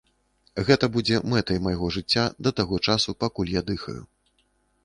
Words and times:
Гэта 0.69 0.89
будзе 0.95 1.19
мэтай 1.33 1.61
майго 1.67 1.89
жыцця 1.97 2.25
да 2.47 2.55
таго 2.61 2.75
часу, 2.91 3.09
пакуль 3.25 3.53
я 3.61 3.67
дыхаю. 3.73 3.99